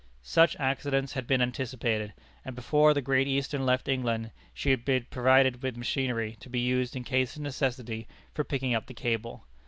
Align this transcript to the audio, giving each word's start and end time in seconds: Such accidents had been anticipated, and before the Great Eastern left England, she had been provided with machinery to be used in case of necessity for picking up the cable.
Such 0.23 0.55
accidents 0.59 1.13
had 1.13 1.27
been 1.27 1.43
anticipated, 1.43 2.15
and 2.43 2.55
before 2.55 2.91
the 2.95 3.03
Great 3.03 3.27
Eastern 3.27 3.67
left 3.67 3.87
England, 3.87 4.31
she 4.51 4.71
had 4.71 4.83
been 4.83 5.05
provided 5.11 5.61
with 5.61 5.77
machinery 5.77 6.37
to 6.39 6.49
be 6.49 6.59
used 6.59 6.95
in 6.95 7.03
case 7.03 7.35
of 7.35 7.43
necessity 7.43 8.07
for 8.33 8.43
picking 8.43 8.73
up 8.73 8.87
the 8.87 8.95
cable. 8.95 9.45